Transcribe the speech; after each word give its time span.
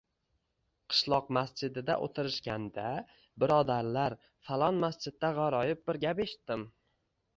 Qishloq 0.93 1.27
masjidida 1.37 1.97
oʻtirishganda, 2.07 2.85
birodarlar, 3.43 4.15
falon 4.49 4.81
masjidda 4.87 5.33
gʻaroyib 5.41 5.85
bir 5.91 6.01
gap 6.07 6.23
eshitdim 6.27 6.65